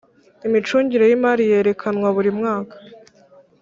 [0.47, 2.75] Imicungire y imari yerekanwa buri mwaka